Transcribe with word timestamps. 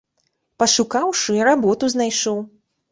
Пашукаўшы, 0.63 1.31
і 1.39 1.47
работу 1.51 1.95
знайшоў. 1.97 2.47